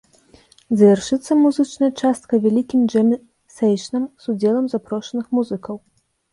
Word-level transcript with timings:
Завяршыцца 0.79 1.37
музычная 1.41 1.91
частка 2.01 2.33
вялікім 2.47 2.81
джэм-сэйшнам 2.93 4.03
з 4.25 4.35
удзелам 4.37 4.65
запрошаных 4.75 5.25
музыкаў. 5.41 5.75